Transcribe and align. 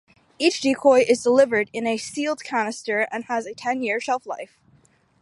Each 0.39 0.59
decoy 0.61 1.05
is 1.07 1.21
delivered 1.21 1.69
in 1.73 1.85
a 1.85 1.97
sealed 1.97 2.43
canister 2.43 3.01
and 3.11 3.25
has 3.25 3.45
a 3.45 3.53
ten-year 3.53 3.99
shelf 3.99 4.25
life. 4.25 4.57